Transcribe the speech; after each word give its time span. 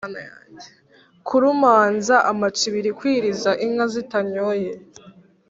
kurumanza 1.27 2.15
amacibiri: 2.31 2.89
kwiriza 2.99 3.51
inka 3.65 3.85
zitanyoye 3.93 4.71